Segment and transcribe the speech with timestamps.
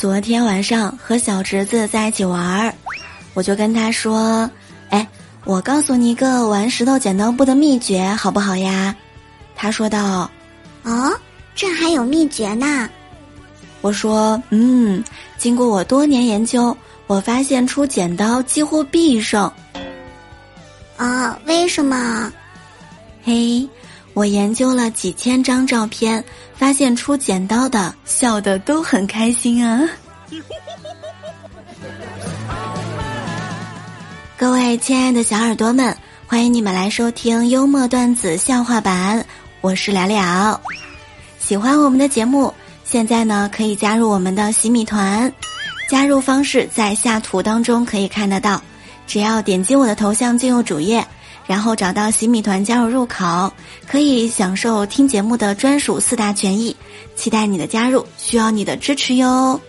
[0.00, 2.74] 昨天晚上和小侄子在一起玩儿，
[3.34, 4.50] 我就跟他说
[4.88, 5.06] ：“哎，
[5.44, 8.96] 我告诉你一个玩石头剪刀布的秘诀，好不好呀？”
[9.54, 10.30] 他说道
[10.84, 11.12] ：“哦，
[11.54, 12.88] 这还有秘诀呢。”
[13.82, 15.04] 我说：“嗯，
[15.36, 16.74] 经过我多年研究，
[17.06, 19.52] 我发现出剪刀几乎必胜。”
[20.96, 22.32] 啊，为什么？
[23.22, 23.68] 嘿，
[24.12, 26.22] 我研究了几千张照片，
[26.54, 29.88] 发现出剪刀的笑的都很开心啊！
[34.36, 39.24] 各位亲爱的小耳朵们，欢迎你们来收听幽默段子笑话版，
[39.60, 40.60] 我是了了。
[41.38, 42.52] 喜欢我们的节目，
[42.84, 45.32] 现在呢可以加入我们的洗米团，
[45.88, 48.60] 加入方式在下图当中可以看得到。
[49.06, 51.06] 只要点击我的头像进入主页，
[51.46, 53.52] 然后找到洗米团加入入口，
[53.86, 56.76] 可以享受听节目的专属四大权益。
[57.16, 59.60] 期待你的加入，需要你的支持哟。